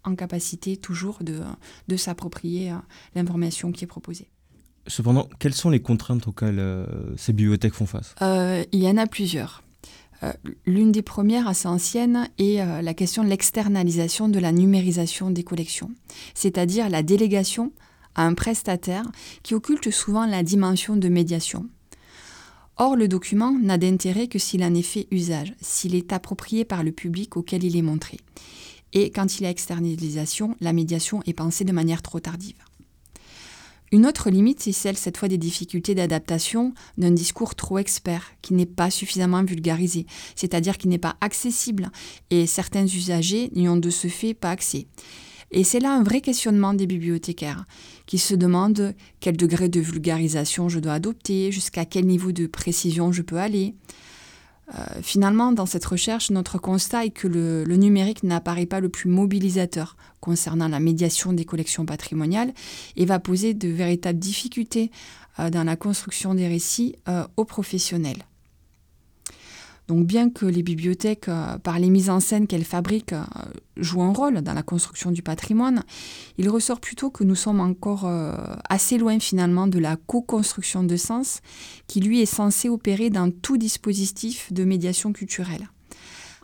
en 0.05 0.15
capacité 0.15 0.77
toujours 0.77 1.19
de, 1.23 1.41
de 1.89 1.97
s'approprier 1.97 2.73
euh, 2.73 2.77
l'information 3.15 3.73
qui 3.73 3.85
est 3.85 3.87
proposée. 3.87 4.29
Cependant, 4.87 5.29
quelles 5.39 5.55
sont 5.55 5.71
les 5.71 5.81
contraintes 5.81 6.27
auxquelles 6.27 6.59
euh, 6.59 6.87
ces 7.17 7.33
bibliothèques 7.33 7.75
font 7.75 7.87
face? 7.87 8.15
Euh, 8.23 8.65
il 8.73 8.83
y 8.83 8.89
en 8.89 8.97
a 8.97 9.07
plusieurs. 9.07 9.63
Euh, 10.23 10.33
L'une 10.67 10.91
des 10.93 11.03
premières, 11.03 11.49
assez 11.49 11.69
ancienne, 11.69 12.29
est 12.39 12.83
la 12.83 12.95
question 12.95 13.25
de 13.25 13.29
l'externalisation 13.29 14.29
de 14.29 14.39
la 14.39 14.53
numérisation 14.53 15.31
des 15.31 15.45
collections, 15.45 15.91
c'est-à-dire 16.35 16.91
la 16.91 17.03
délégation 17.03 17.73
à 18.15 18.27
un 18.27 18.35
prestataire 18.35 19.05
qui 19.43 19.55
occulte 19.55 19.91
souvent 19.91 20.27
la 20.27 20.43
dimension 20.43 20.97
de 20.97 21.09
médiation. 21.09 21.67
Or, 22.77 22.97
le 22.97 23.09
document 23.09 23.53
n'a 23.53 23.77
d'intérêt 23.77 24.27
que 24.27 24.39
s'il 24.39 24.65
en 24.65 24.75
est 24.75 24.83
fait 24.83 25.07
usage, 25.11 25.55
s'il 25.61 25.95
est 25.95 26.13
approprié 26.13 26.65
par 26.65 26.83
le 26.83 26.93
public 26.93 27.37
auquel 27.37 27.63
il 27.63 27.77
est 27.77 27.83
montré. 27.83 28.19
et 28.93 29.11
quand 29.11 29.39
il 29.39 29.45
y 29.45 29.47
a 29.47 29.51
externalisation, 29.51 30.57
la 30.61 30.73
médiation 30.73 31.23
est 31.27 31.33
pensée 31.33 31.65
de 31.65 31.73
manière 31.73 32.03
trop 32.03 32.21
tardive. 32.21 32.57
Une 33.93 34.07
autre 34.07 34.31
limite, 34.31 34.61
c'est 34.61 34.73
celle 34.73 34.97
cette 34.97 35.17
fois 35.17 35.29
des 35.29 35.39
difficultés 35.39 35.97
d'adaptation 35.97 36.75
d'un 36.97 37.11
discours 37.11 37.57
trop 37.57 37.79
expert, 37.79 38.33
qui 38.41 38.55
n'est 38.55 38.67
pas 38.67 38.91
suffisamment 38.91 39.43
vulgarisé, 39.43 40.07
c'est-à-dire 40.37 40.79
qui 40.79 40.87
n'est 40.87 40.99
pas 40.99 41.17
accessible, 41.21 41.91
et 42.31 42.47
certains 42.47 42.87
usagers 42.87 43.51
n'y 43.55 43.69
ont 43.69 43.77
de 43.77 43.91
ce 43.91 44.07
fait 44.07 44.35
pas 44.35 44.51
accès. 44.51 44.87
Et 45.51 45.65
c'est 45.65 45.81
là 45.81 45.93
un 45.93 46.05
vrai 46.05 46.21
questionnement 46.21 46.73
des 46.73 46.87
bibliothécaires, 46.87 47.65
qui 48.11 48.19
se 48.19 48.35
demandent 48.35 48.93
quel 49.21 49.37
degré 49.37 49.69
de 49.69 49.79
vulgarisation 49.79 50.69
je 50.69 50.81
dois 50.81 50.95
adopter, 50.95 51.53
jusqu'à 51.53 51.85
quel 51.85 52.07
niveau 52.07 52.33
de 52.33 52.49
précision 52.49 53.13
je 53.13 53.23
peux 53.23 53.37
aller. 53.37 53.77
Euh, 54.75 54.83
finalement, 55.01 55.53
dans 55.53 55.65
cette 55.65 55.85
recherche, 55.85 56.31
notre 56.31 56.59
constat 56.59 57.05
est 57.05 57.11
que 57.11 57.29
le, 57.29 57.65
numérique 57.77 58.25
n'apparaît 58.25 58.67
pas 58.67 58.81
le 58.81 58.89
plus 58.89 59.09
mobilisateur 59.09 59.97
concernant 60.19 60.67
la 60.67 60.81
médiation 60.81 61.33
des 61.33 61.45
collections 61.45 61.87
patrimoniales 61.87 62.53
et 62.97 63.05
va 63.05 63.21
poser 63.21 63.55
de 63.55 63.69
véritables 63.69 64.19
difficultés 64.19 64.91
euh, 65.39 65.49
dans 65.49 65.63
la 65.63 65.77
construction 65.77 66.35
des 66.35 66.49
récits 66.49 66.97
euh, 67.09 67.25
aux 67.37 67.45
professionnels. 67.45 68.25
Donc 69.91 70.07
bien 70.07 70.31
que 70.31 70.47
les 70.47 70.63
bibliothèques, 70.63 71.29
euh, 71.29 71.59
par 71.59 71.81
les 71.81 71.91
mises 71.91 72.11
en 72.11 72.21
scène 72.21 72.47
qu'elles 72.47 72.63
fabriquent, 72.65 73.13
euh, 73.13 73.25
jouent 73.77 74.03
un 74.03 74.13
rôle 74.13 74.41
dans 74.41 74.55
la 74.55 74.63
construction 74.63 75.11
du 75.11 75.21
patrimoine, 75.21 75.83
il 76.39 76.49
ressort 76.49 76.79
plutôt 76.79 77.11
que 77.11 77.25
nous 77.25 77.35
sommes 77.35 77.59
encore 77.59 78.07
euh, 78.07 78.37
assez 78.69 78.99
loin 78.99 79.19
finalement 79.19 79.67
de 79.67 79.81
la 79.81 79.97
co-construction 79.97 80.85
de 80.85 80.95
sens 80.95 81.41
qui 81.89 81.99
lui 81.99 82.21
est 82.21 82.27
censé 82.27 82.69
opérer 82.69 83.11
dans 83.11 83.33
tout 83.33 83.57
dispositif 83.57 84.53
de 84.53 84.63
médiation 84.63 85.13
culturelle. 85.13 85.69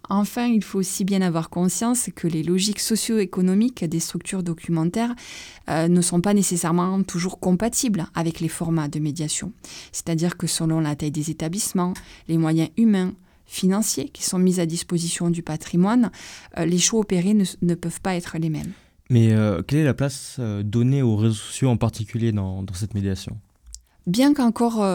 Enfin, 0.09 0.47
il 0.47 0.65
faut 0.65 0.81
aussi 0.81 1.05
bien 1.05 1.23
avoir 1.23 1.49
conscience 1.49 2.09
que 2.17 2.27
les 2.27 2.43
logiques 2.43 2.81
socio-économiques 2.81 3.85
des 3.85 4.01
structures 4.01 4.43
documentaires 4.43 5.17
ne 5.69 6.01
sont 6.01 6.21
pas 6.21 6.33
nécessairement 6.33 7.03
toujours 7.03 7.41
compatibles 7.41 8.07
avec 8.15 8.39
les 8.39 8.47
formats 8.47 8.87
de 8.87 9.01
médiation. 9.01 9.53
C'est-à-dire 9.91 10.37
que 10.37 10.47
selon 10.47 10.79
la 10.79 10.95
taille 10.95 11.11
des 11.11 11.31
établissements, 11.33 11.93
les 12.29 12.39
moyens 12.39 12.71
humains, 12.77 13.15
financiers 13.47 14.09
qui 14.09 14.23
sont 14.23 14.39
mis 14.39 14.61
à 14.61 14.67
disposition 14.67 15.31
du 15.31 15.43
patrimoine, 15.43 16.11
euh, 16.59 16.65
les 16.65 16.79
choix 16.79 17.01
opérés 17.01 17.35
ne, 17.35 17.75
peuvent 17.75 18.01
pas 18.01 18.15
être 18.15 18.37
les 18.39 18.51
mêmes. 18.51 18.73
Mais 19.09 19.33
euh, 19.33 19.63
quelle 19.63 19.81
est 19.81 19.85
la 19.85 19.95
place 19.95 20.37
euh, 20.39 20.63
donnée 20.63 21.03
aux 21.03 21.17
réseaux 21.17 21.35
sociaux 21.35 21.69
en 21.69 21.77
particulier 21.77 22.33
dans, 22.33 22.65
cette 22.75 22.95
médiation? 22.95 23.37
Bien 24.07 24.35
qu'encore 24.35 24.87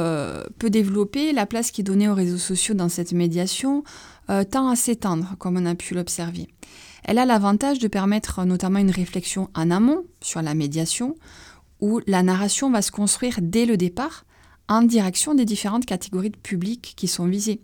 peu 0.57 0.69
développée, 0.69 1.33
la 1.33 1.45
place 1.45 1.71
qui 1.71 1.81
est 1.81 1.83
donnée 1.83 2.07
aux 2.07 2.13
réseaux 2.13 2.37
sociaux 2.37 2.75
dans 2.75 2.87
cette 2.87 3.11
médiation 3.11 3.83
tend 4.49 4.69
à 4.69 4.77
s'étendre, 4.77 5.35
comme 5.37 5.57
on 5.57 5.65
a 5.65 5.75
pu 5.75 5.95
l'observer. 5.95 6.47
Elle 7.03 7.17
a 7.17 7.25
l'avantage 7.25 7.79
de 7.79 7.89
permettre 7.89 8.45
notamment 8.45 8.79
une 8.79 8.89
réflexion 8.89 9.49
en 9.53 9.69
amont 9.69 10.05
sur 10.21 10.41
la 10.41 10.53
médiation, 10.53 11.15
où 11.81 11.99
la 12.07 12.23
narration 12.23 12.71
va 12.71 12.81
se 12.81 12.91
construire 12.91 13.39
dès 13.41 13.65
le 13.65 13.75
départ 13.75 14.23
en 14.69 14.81
direction 14.83 15.33
des 15.33 15.45
différentes 15.45 15.85
catégories 15.85 16.29
de 16.29 16.37
publics 16.37 16.93
qui 16.95 17.07
sont 17.07 17.25
visées. 17.25 17.59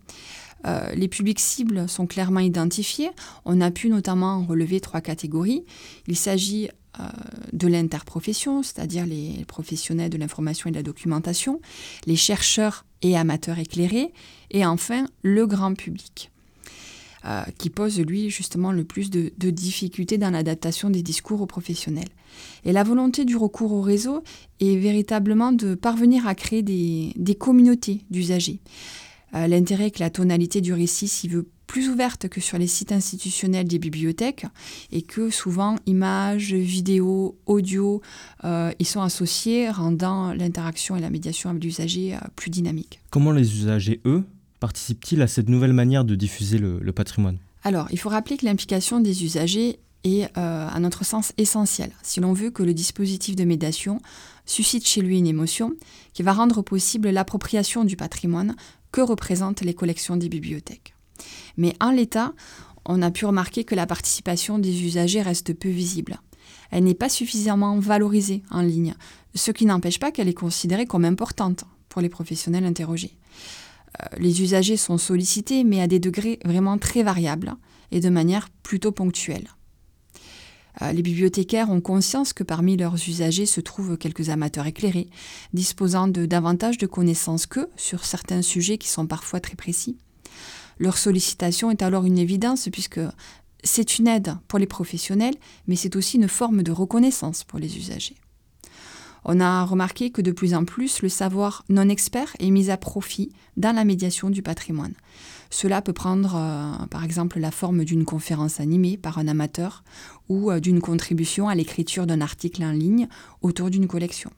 Euh, 0.65 0.93
les 0.95 1.07
publics 1.07 1.39
cibles 1.39 1.87
sont 1.87 2.07
clairement 2.07 2.39
identifiés. 2.39 3.09
On 3.45 3.61
a 3.61 3.71
pu 3.71 3.89
notamment 3.89 4.43
relever 4.43 4.79
trois 4.79 5.01
catégories. 5.01 5.63
Il 6.07 6.15
s'agit 6.15 6.69
euh, 6.99 7.03
de 7.53 7.67
l'interprofession, 7.67 8.63
c'est-à-dire 8.63 9.05
les 9.05 9.45
professionnels 9.47 10.09
de 10.09 10.17
l'information 10.17 10.69
et 10.69 10.71
de 10.71 10.77
la 10.77 10.83
documentation, 10.83 11.61
les 12.05 12.15
chercheurs 12.15 12.85
et 13.01 13.15
amateurs 13.15 13.59
éclairés, 13.59 14.11
et 14.51 14.65
enfin 14.65 15.05
le 15.21 15.45
grand 15.45 15.73
public. 15.75 16.31
Euh, 17.25 17.41
qui 17.57 17.69
pose, 17.69 17.99
lui, 17.99 18.29
justement 18.29 18.71
le 18.71 18.83
plus 18.83 19.09
de, 19.09 19.31
difficultés 19.49 20.17
dans 20.17 20.29
l'adaptation 20.29 20.89
des 20.89 21.01
discours 21.01 21.41
aux 21.41 21.47
professionnels. 21.47 22.07
Et 22.63 22.71
la 22.71 22.83
volonté 22.83 23.25
du 23.25 23.35
recours 23.35 23.73
au 23.73 23.81
réseau 23.81 24.23
est 24.59 24.77
véritablement 24.77 25.51
de 25.51 25.75
parvenir 25.75 26.27
à 26.27 26.35
créer 26.35 26.61
des 26.61 27.35
communautés 27.35 28.01
d'usagers. 28.11 28.61
Euh, 29.37 29.47
l'intérêt 29.47 29.87
est 29.87 29.91
que 29.91 29.99
la 29.99 30.09
tonalité 30.09 30.61
du 30.61 30.73
récit 30.73 31.07
s'y 31.07 31.27
veut 31.27 31.47
plus 31.67 31.89
ouverte 31.89 32.29
que 32.29 32.39
sur 32.39 32.57
les 32.57 32.67
sites 32.67 32.91
institutionnels 32.91 33.67
des 33.67 33.77
bibliothèques 33.77 34.45
et 34.91 35.01
que 35.01 35.29
souvent 35.29 35.75
images, 35.85 36.53
vidéos, 36.53 37.37
audio 37.45 38.01
euh, 38.45 38.71
y 38.79 38.85
sont 38.85 39.01
associés, 39.01 39.69
rendant 39.69 40.33
l'interaction 40.33 40.95
et 40.95 41.01
la 41.01 41.09
médiation 41.09 41.49
avec 41.49 41.63
l'usager 41.63 42.15
euh, 42.15 42.19
plus 42.35 42.49
dynamique. 42.49 43.01
Comment 43.09 43.31
les 43.31 43.53
usagers, 43.53 43.99
eux, 44.05 44.23
participent-ils 44.59 45.21
à 45.21 45.27
cette 45.27 45.49
nouvelle 45.49 45.73
manière 45.73 46.05
de 46.05 46.15
diffuser 46.15 46.57
le, 46.57 46.91
patrimoine? 46.93 47.37
Alors, 47.63 47.87
il 47.91 47.99
faut 47.99 48.09
rappeler 48.09 48.37
que 48.37 48.45
l'implication 48.45 49.01
des 49.01 49.25
usagers 49.25 49.79
est, 50.03 50.35
à 50.35 50.79
notre 50.79 51.03
sens, 51.03 51.33
essentielle 51.37 51.91
si 52.01 52.21
l'on 52.21 52.31
veut 52.31 52.49
que 52.49 52.63
le 52.63 52.73
dispositif 52.73 53.35
de 53.35 53.43
médiation 53.43 53.99
suscite 54.45 54.87
chez 54.87 55.01
lui 55.01 55.17
une 55.17 55.27
émotion 55.27 55.73
qui 56.13 56.23
va 56.23 56.31
rendre 56.31 56.61
possible 56.61 57.09
l'appropriation 57.09 57.83
du 57.83 57.97
patrimoine 57.97 58.55
que 58.97 59.01
représentent 59.03 59.61
les 59.61 59.75
collections 59.75 60.17
des 60.17 60.27
bibliothèques. 60.27 60.95
Mais 61.55 61.75
en 61.79 61.91
l'état, 61.91 62.33
on 62.85 63.03
a 63.03 63.11
pu 63.11 63.27
remarquer 63.27 63.63
que 63.63 63.75
la 63.75 63.85
participation 63.85 64.57
des 64.57 64.85
usagers 64.85 65.21
reste 65.21 65.53
peu 65.53 65.69
visible. 65.69 66.19
Elle 66.71 66.85
n'est 66.85 66.95
pas 66.95 67.07
suffisamment 67.07 67.77
valorisée 67.77 68.41
en 68.49 68.61
ligne, 68.61 68.95
ce 69.35 69.51
qui 69.51 69.67
n'empêche 69.67 69.99
pas 69.99 70.11
qu'elle 70.11 70.27
est 70.27 70.33
considérée 70.33 70.87
comme 70.87 71.05
importante 71.05 71.65
pour 71.89 72.01
les 72.01 72.09
professionnels 72.09 72.65
interrogés. 72.65 73.15
Euh, 74.01 74.05
les 74.17 74.41
usagers 74.41 74.77
sont 74.77 74.97
sollicités, 74.97 75.63
mais 75.63 75.79
à 75.79 75.85
des 75.85 75.99
degrés 75.99 76.39
vraiment 76.43 76.79
très 76.79 77.03
variables 77.03 77.53
et 77.91 77.99
de 77.99 78.09
manière 78.09 78.49
plutôt 78.63 78.91
ponctuelle. 78.91 79.47
Euh, 80.81 80.91
les 80.91 81.01
bibliothécaires 81.01 81.69
ont 81.69 81.81
conscience 81.81 82.33
que 82.33 82.43
parmi 82.43 82.77
leurs 82.77 82.95
usagers 82.95 83.45
se 83.45 83.61
trouvent 83.61 83.97
quelques 83.97 84.29
amateurs 84.29 84.67
éclairés, 84.67 85.09
disposant 85.53 86.07
de 86.07 86.25
davantage 86.25 86.77
de 86.77 86.87
connaissances 86.87 87.45
qu'eux 87.45 87.69
sur 87.75 88.05
certains 88.05 88.41
sujets 88.41 88.77
qui 88.77 88.89
sont 88.89 89.07
parfois 89.07 89.39
très 89.39 89.55
précis. 89.55 89.97
Leur 90.79 90.97
sollicitation 90.97 91.71
est 91.71 91.81
alors 91.81 92.05
une 92.05 92.19
évidence 92.19 92.69
puisque 92.71 92.99
c'est 93.63 93.97
une 93.97 94.07
aide 94.07 94.35
pour 94.47 94.59
les 94.59 94.67
professionnels, 94.67 95.35
mais 95.67 95.75
c'est 95.75 95.95
aussi 95.95 96.17
une 96.17 96.27
forme 96.27 96.63
de 96.63 96.71
reconnaissance 96.71 97.43
pour 97.43 97.59
les 97.59 97.77
usagers. 97.77 98.15
On 99.25 99.41
a 99.41 99.65
remarqué 99.65 100.09
que 100.11 100.21
de 100.21 100.31
plus 100.31 100.53
en 100.53 100.63
plus, 100.63 101.01
le 101.01 101.09
savoir 101.09 101.65
non 101.67 101.89
expert 101.89 102.33
est 102.39 102.51
mis 102.51 102.69
à 102.69 102.77
profit 102.77 103.31
dans 103.57 103.75
la 103.75 103.83
médiation 103.83 104.29
du 104.29 104.41
patrimoine. 104.41 104.93
Cela 105.49 105.81
peut 105.81 105.93
prendre 105.93 106.35
euh, 106.35 106.85
par 106.87 107.03
exemple 107.03 107.39
la 107.39 107.51
forme 107.51 107.83
d'une 107.83 108.05
conférence 108.05 108.59
animée 108.59 108.97
par 108.97 109.17
un 109.17 109.27
amateur 109.27 109.83
ou 110.29 110.51
euh, 110.51 110.59
d'une 110.59 110.81
contribution 110.81 111.47
à 111.47 111.55
l'écriture 111.55 112.05
d'un 112.05 112.21
article 112.21 112.63
en 112.63 112.71
ligne 112.71 113.07
autour 113.41 113.69
d'une 113.69 113.87
collection. 113.87 114.31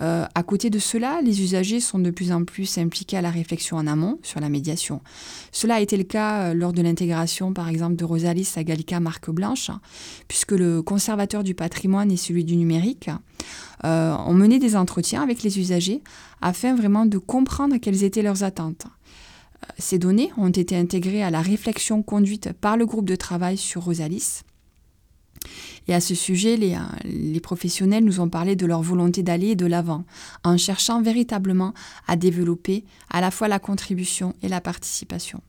Euh, 0.00 0.26
à 0.32 0.44
côté 0.44 0.70
de 0.70 0.78
cela, 0.78 1.20
les 1.22 1.42
usagers 1.42 1.80
sont 1.80 1.98
de 1.98 2.12
plus 2.12 2.30
en 2.30 2.44
plus 2.44 2.78
impliqués 2.78 3.16
à 3.16 3.20
la 3.20 3.32
réflexion 3.32 3.76
en 3.76 3.88
amont 3.88 4.20
sur 4.22 4.38
la 4.38 4.48
médiation. 4.48 5.00
Cela 5.50 5.74
a 5.74 5.80
été 5.80 5.96
le 5.96 6.04
cas 6.04 6.54
lors 6.54 6.72
de 6.72 6.82
l'intégration, 6.82 7.52
par 7.52 7.68
exemple, 7.68 7.96
de 7.96 8.04
Rosalis 8.04 8.52
à 8.54 8.62
Gallica 8.62 9.00
Marque 9.00 9.28
Blanche, 9.28 9.72
puisque 10.28 10.52
le 10.52 10.82
conservateur 10.82 11.42
du 11.42 11.56
patrimoine 11.56 12.12
et 12.12 12.16
celui 12.16 12.44
du 12.44 12.54
numérique 12.54 13.10
ont 13.82 14.34
mené 14.34 14.60
des 14.60 14.76
entretiens 14.76 15.22
avec 15.22 15.42
les 15.42 15.58
usagers 15.58 16.00
afin 16.40 16.76
vraiment 16.76 17.04
de 17.04 17.18
comprendre 17.18 17.76
quelles 17.78 18.04
étaient 18.04 18.22
leurs 18.22 18.44
attentes. 18.44 18.86
Ces 19.78 19.98
données 19.98 20.30
ont 20.36 20.48
été 20.48 20.76
intégrées 20.76 21.22
à 21.22 21.30
la 21.30 21.40
réflexion 21.40 22.02
conduite 22.02 22.52
par 22.52 22.76
le 22.76 22.86
groupe 22.86 23.06
de 23.06 23.16
travail 23.16 23.56
sur 23.56 23.84
Rosalis. 23.84 24.42
Et 25.86 25.94
à 25.94 26.00
ce 26.00 26.14
sujet, 26.14 26.56
les, 26.56 26.76
les 27.04 27.40
professionnels 27.40 28.04
nous 28.04 28.20
ont 28.20 28.28
parlé 28.28 28.56
de 28.56 28.66
leur 28.66 28.82
volonté 28.82 29.22
d'aller 29.22 29.56
de 29.56 29.66
l'avant, 29.66 30.04
en 30.44 30.56
cherchant 30.56 31.00
véritablement 31.00 31.72
à 32.06 32.16
développer 32.16 32.84
à 33.10 33.20
la 33.20 33.30
fois 33.30 33.48
la 33.48 33.58
contribution 33.58 34.34
et 34.42 34.48
la 34.48 34.60
participation. 34.60 35.40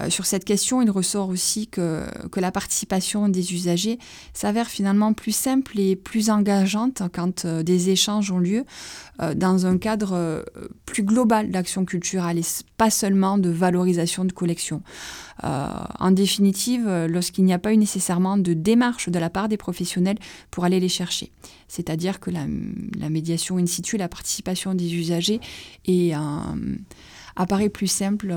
Euh, 0.00 0.10
sur 0.10 0.26
cette 0.26 0.44
question, 0.44 0.82
il 0.82 0.90
ressort 0.90 1.28
aussi 1.28 1.66
que, 1.66 2.04
que 2.30 2.40
la 2.40 2.50
participation 2.50 3.28
des 3.28 3.54
usagers 3.54 3.98
s'avère 4.32 4.68
finalement 4.68 5.12
plus 5.12 5.34
simple 5.34 5.78
et 5.78 5.96
plus 5.96 6.30
engageante 6.30 7.02
quand 7.12 7.44
euh, 7.44 7.62
des 7.62 7.90
échanges 7.90 8.30
ont 8.30 8.38
lieu 8.38 8.64
euh, 9.20 9.34
dans 9.34 9.66
un 9.66 9.78
cadre 9.78 10.44
plus 10.86 11.02
global 11.02 11.50
d'action 11.50 11.84
culturelle 11.84 12.38
et 12.38 12.44
pas 12.76 12.90
seulement 12.90 13.38
de 13.38 13.50
valorisation 13.50 14.24
de 14.24 14.32
collections. 14.32 14.82
en 15.42 16.10
définitive, 16.10 16.88
lorsqu'il 17.08 17.44
n'y 17.44 17.52
a 17.52 17.58
pas 17.58 17.72
eu 17.72 17.76
nécessairement 17.76 18.36
de 18.36 18.52
démarche 18.52 19.08
de 19.08 19.18
la 19.18 19.30
part 19.30 19.48
des 19.48 19.56
professionnels 19.56 20.18
pour 20.50 20.64
aller 20.64 20.80
les 20.80 20.88
chercher. 20.88 21.32
C'est-à-dire 21.68 22.20
que 22.20 22.30
la, 22.30 22.46
médiation 23.08 23.58
in 23.58 23.66
situ, 23.66 23.96
la 23.96 24.08
participation 24.08 24.74
des 24.74 24.94
usagers 24.94 25.40
est, 25.86 26.14
apparaît 27.36 27.70
plus 27.70 27.88
simple 27.88 28.34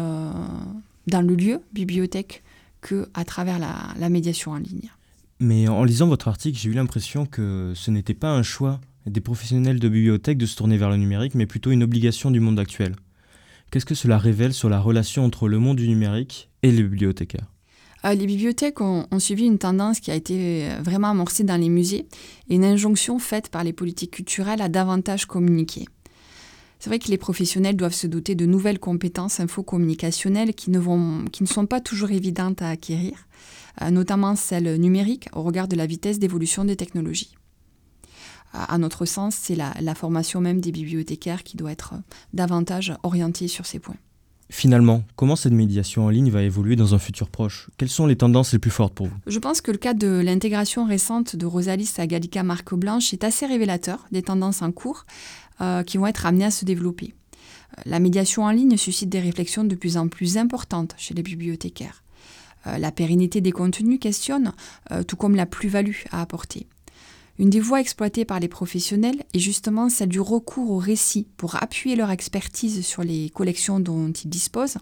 dans 1.07 1.21
le 1.21 1.35
lieu, 1.35 1.59
bibliothèque, 1.73 2.43
que 2.81 3.07
à 3.13 3.25
travers 3.25 3.59
la, 3.59 4.09
médiation 4.09 4.51
en 4.51 4.57
ligne. 4.57 4.91
Mais 5.39 5.67
en 5.67 5.83
lisant 5.83 6.07
votre 6.07 6.27
article, 6.27 6.57
j'ai 6.57 6.69
eu 6.69 6.73
l'impression 6.73 7.25
que 7.25 7.73
ce 7.75 7.91
n'était 7.91 8.13
pas 8.13 8.31
un 8.31 8.43
choix 8.43 8.79
des 9.05 9.21
professionnels 9.21 9.79
de 9.79 9.89
bibliothèque 9.89 10.37
de 10.37 10.45
se 10.45 10.55
tourner 10.55 10.77
vers 10.77 10.89
le 10.89 10.97
numérique, 10.97 11.35
mais 11.35 11.45
plutôt 11.45 11.71
une 11.71 11.83
obligation 11.83 12.31
du 12.31 12.39
monde 12.39 12.59
actuel. 12.59 12.95
Qu'est-ce 13.71 13.85
que 13.85 13.95
cela 13.95 14.17
révèle 14.17 14.53
sur 14.53 14.69
la 14.69 14.79
relation 14.79 15.25
entre 15.25 15.47
le 15.47 15.59
monde 15.59 15.77
du 15.77 15.87
numérique 15.87 16.49
et 16.63 16.71
les 16.71 16.83
bibliothécaires? 16.83 17.51
Les 18.03 18.27
bibliothèques 18.27 18.81
ont, 18.81 19.07
ont, 19.09 19.19
suivi 19.19 19.45
une 19.45 19.57
tendance 19.57 19.99
qui 19.99 20.11
a 20.11 20.15
été 20.15 20.69
vraiment 20.79 21.09
amorcée 21.09 21.43
dans 21.43 21.59
les 21.59 21.69
musées 21.69 22.05
et 22.49 22.55
une 22.55 22.63
injonction 22.63 23.17
faite 23.17 23.49
par 23.49 23.63
les 23.63 23.73
politiques 23.73 24.11
culturelles 24.11 24.61
à 24.61 24.69
davantage 24.69 25.25
communiquer. 25.25 25.85
C'est 26.79 26.89
vrai 26.89 26.99
que 26.99 27.09
les 27.09 27.17
professionnels 27.17 27.75
doivent 27.75 27.93
se 27.93 28.07
doter 28.07 28.35
de 28.35 28.45
nouvelles 28.45 28.79
compétences 28.79 29.39
infocommunicationnelles 29.39 30.53
qui 30.53 30.69
ne, 30.71 30.79
vont, 30.79 31.25
qui 31.31 31.43
ne 31.43 31.47
sont 31.47 31.65
pas 31.65 31.81
toujours 31.81 32.11
évidentes 32.11 32.61
à 32.61 32.69
acquérir, 32.69 33.27
euh, 33.81 33.89
notamment 33.89 34.35
celles 34.35 34.79
numériques 34.79 35.29
au 35.33 35.41
regard 35.41 35.67
de 35.67 35.75
la 35.75 35.85
vitesse 35.85 36.19
d'évolution 36.19 36.65
des 36.65 36.75
technologies. 36.75 37.35
À 38.53 38.77
notre 38.77 39.05
sens, 39.05 39.35
c'est 39.35 39.55
la, 39.55 39.73
la 39.81 39.95
formation 39.95 40.39
même 40.39 40.61
des 40.61 40.71
bibliothécaires 40.71 41.43
qui 41.43 41.57
doit 41.57 41.71
être 41.71 41.95
davantage 42.33 42.93
orientée 43.03 43.49
sur 43.49 43.65
ces 43.65 43.79
points. 43.79 43.97
Finalement, 44.51 45.03
comment 45.15 45.35
cette 45.35 45.53
médiation 45.53 46.05
en 46.05 46.09
ligne 46.09 46.29
va 46.29 46.43
évoluer 46.43 46.75
dans 46.75 46.93
un 46.93 46.99
futur 46.99 47.29
proche? 47.29 47.67
Quelles 47.77 47.89
sont 47.89 48.05
les 48.05 48.15
tendances 48.15 48.53
les 48.53 48.59
plus 48.59 48.69
fortes 48.69 48.93
pour 48.93 49.07
vous? 49.07 49.15
Je 49.25 49.39
pense 49.39 49.59
que 49.59 49.71
le 49.71 49.77
cas 49.79 49.95
de 49.95 50.21
l'intégration 50.23 50.85
récente 50.85 51.35
de 51.35 51.47
Rosalis 51.47 51.93
à 51.97 52.05
Gallica 52.05 52.43
Marque 52.43 52.75
Blanche 52.75 53.11
est 53.11 53.23
assez 53.23 53.47
révélateur 53.47 54.05
des 54.11 54.21
tendances 54.21 54.61
en 54.61 54.71
cours 54.71 55.05
euh, 55.61 55.83
qui 55.83 55.97
vont 55.97 56.07
être 56.07 56.25
amenées 56.25 56.45
à 56.45 56.51
se 56.51 56.65
développer. 56.65 57.13
Euh, 57.77 57.81
la 57.85 57.99
médiation 57.99 58.43
en 58.43 58.51
ligne 58.51 58.77
suscite 58.77 59.09
des 59.09 59.19
réflexions 59.19 59.63
de 59.63 59.75
plus 59.75 59.97
en 59.97 60.07
plus 60.07 60.37
importantes 60.37 60.95
chez 60.97 61.13
les 61.13 61.23
bibliothécaires. 61.23 62.03
Euh, 62.67 62.77
la 62.77 62.91
pérennité 62.91 63.41
des 63.41 63.51
contenus 63.51 63.99
questionne, 63.99 64.53
tout 65.07 65.15
comme 65.15 65.35
la 65.35 65.45
plus-value 65.45 66.03
à 66.11 66.21
apporter. 66.21 66.67
Une 67.37 67.49
des 67.49 67.59
voies 67.59 67.81
exploitées 67.81 68.23
par 68.23 68.39
les 68.39 68.47
professionnels 68.47 69.23
est 69.33 69.39
justement 69.39 69.89
celle 69.89 70.07
du 70.07 70.21
recours 70.21 70.71
au 70.71 70.77
récit 70.77 71.27
pour 71.35 71.61
appuyer 71.61 71.97
leur 71.97 72.09
expertise 72.09 72.85
sur 72.85 73.03
les 73.03 73.29
collections 73.29 73.81
dont 73.81 74.11
ils 74.11 74.29
disposent 74.29 74.77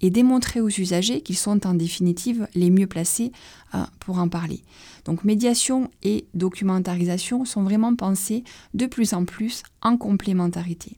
et 0.00 0.10
démontrer 0.10 0.60
aux 0.60 0.68
usagers 0.68 1.20
qu'ils 1.20 1.36
sont 1.36 1.66
en 1.66 1.74
définitive 1.74 2.46
les 2.54 2.70
mieux 2.70 2.86
placés 2.86 3.32
euh, 3.74 3.82
pour 3.98 4.18
en 4.18 4.28
parler. 4.28 4.62
Donc 5.04 5.24
médiation 5.24 5.90
et 6.04 6.26
documentarisation 6.32 7.44
sont 7.44 7.64
vraiment 7.64 7.94
pensés 7.96 8.44
de 8.72 8.86
plus 8.86 9.12
en 9.12 9.24
plus 9.24 9.64
en 9.82 9.96
complémentarité. 9.96 10.96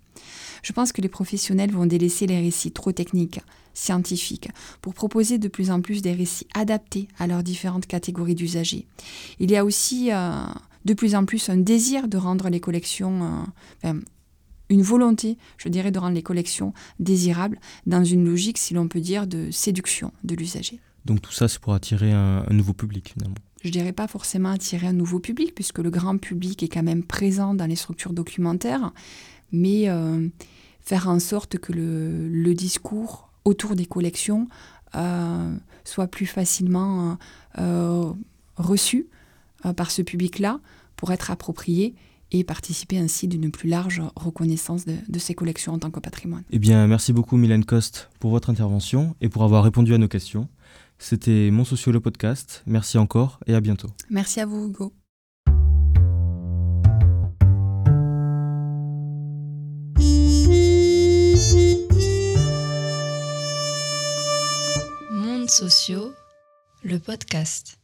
Je 0.63 0.73
pense 0.73 0.93
que 0.93 1.01
les 1.01 1.09
professionnels 1.09 1.73
vont 1.73 1.87
délaisser 1.87 2.27
les 2.27 2.39
récits 2.39 2.71
trop 2.71 2.93
techniques, 2.93 3.41
scientifiques, 3.75 4.51
pour 4.83 4.93
proposer 4.93 5.39
de 5.39 5.49
plus 5.49 5.71
en 5.71 5.81
plus 5.81 6.03
des 6.03 6.13
récits 6.13 6.47
adaptés 6.55 7.09
à 7.19 7.27
leurs 7.27 7.43
différentes 7.43 7.87
catégories 7.87 8.35
d'usagers. 8.35 8.87
Il 9.41 9.51
y 9.51 9.57
a 9.57 9.65
aussi 9.65 10.13
euh, 10.13 10.45
de 10.85 10.95
plus 10.95 11.15
en 11.15 11.25
plus 11.25 11.49
un 11.49 11.57
désir 11.57 12.09
de 12.09 12.17
rendre 12.17 12.49
les 12.49 12.61
collections, 12.61 13.47
euh, 13.85 13.95
une 14.69 14.83
volonté, 14.83 15.39
je 15.59 15.69
dirais, 15.69 15.91
de 15.91 15.99
rendre 15.99 16.15
les 16.15 16.23
collections 16.23 16.73
désirables 16.99 17.59
dans 17.87 18.05
une 18.05 18.25
logique, 18.25 18.59
si 18.59 18.75
l'on 18.75 18.89
peut 18.89 19.01
dire, 19.01 19.27
de 19.27 19.51
séduction 19.51 20.13
de 20.25 20.35
l'usager. 20.35 20.81
Donc 21.05 21.21
tout 21.21 21.33
ça, 21.33 21.49
c'est 21.49 21.59
pour 21.59 21.75
attirer 21.75 22.13
un, 22.13 22.45
nouveau 22.51 22.73
public 22.73 23.13
finalement 23.15 23.37
je 23.65 23.71
dirais 23.71 23.93
pas 23.93 24.09
forcément 24.09 24.49
attirer 24.49 24.89
un 24.89 24.93
nouveau 24.93 25.21
public, 25.21 25.55
puisque 25.55 25.79
le 25.79 25.89
grand 25.89 26.19
public 26.19 26.65
est 26.65 26.69
quand 26.69 26.83
même 26.83 27.05
présent 27.05 27.55
dans 27.55 27.67
les 27.67 27.77
structures 27.77 28.13
documentaires, 28.13 28.91
mais 29.53 29.89
euh, 29.89 30.27
faire 30.81 31.09
en 31.09 31.21
sorte 31.21 31.59
que 31.59 31.73
le, 31.73 32.55
discours 32.55 33.31
autour 33.45 33.77
des 33.77 33.87
collections 33.87 34.49
euh, 34.97 35.55
soit 35.85 36.09
plus 36.09 36.27
facilement 36.27 37.19
reçu 38.57 39.07
par 39.77 39.91
ce 39.91 40.03
public-là 40.03 40.61
pour 40.97 41.13
être 41.13 41.31
approprié 41.31 41.95
et 42.33 42.45
participer 42.45 42.99
ainsi 42.99 43.29
d'une 43.29 43.51
plus 43.51 43.69
large 43.69 44.03
reconnaissance 44.17 44.87
de, 44.87 44.95
de, 45.09 45.19
ces 45.19 45.35
collections 45.35 45.75
en 45.75 45.79
tant 45.79 45.91
que 45.91 46.01
patrimoine. 46.01 46.45
Eh 46.51 46.59
bien, 46.59 46.87
merci 46.87 47.13
beaucoup 47.13 47.37
Mylène 47.37 47.65
Coste 47.65 48.11
pour 48.21 48.31
votre 48.31 48.51
intervention 48.51 49.15
et 49.21 49.29
pour 49.29 49.45
avoir 49.45 49.65
répondu 49.65 49.93
à 49.95 49.99
nos 49.99 50.09
questions. 50.09 50.49
C'était 50.99 51.51
Mon 51.51 51.65
Socio 51.65 51.93
le 51.93 52.01
podcast. 52.01 52.63
Merci 52.65 52.97
encore 52.97 53.41
et 53.47 53.55
à 53.55 53.61
bientôt. 53.61 53.91
Merci 54.09 54.41
à 54.41 54.47
vous 54.47 54.69
Hugo. 54.69 54.93
Monde 65.11 65.51
sociaux, 65.51 66.13
le 66.85 66.99
podcast. 66.99 67.82